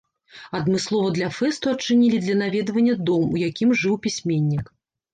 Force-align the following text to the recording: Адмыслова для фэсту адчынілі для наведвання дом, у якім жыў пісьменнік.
Адмыслова 0.59 1.11
для 1.17 1.27
фэсту 1.41 1.75
адчынілі 1.77 2.23
для 2.25 2.39
наведвання 2.41 2.99
дом, 3.13 3.31
у 3.39 3.45
якім 3.49 3.79
жыў 3.87 4.03
пісьменнік. 4.09 4.79